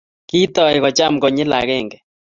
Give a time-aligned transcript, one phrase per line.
[0.29, 1.97] Kitoiy kocham konyil agenge